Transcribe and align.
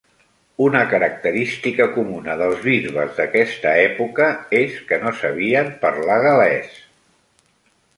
Una 0.67 0.79
característica 0.93 1.87
comuna 1.99 2.39
dels 2.41 2.65
bisbes 2.69 3.13
d'aquesta 3.21 3.77
època 3.85 4.33
és 4.65 4.83
que 4.91 5.03
no 5.07 5.17
sabien 5.23 5.75
parlar 5.87 6.21
gal·lès. 6.31 6.79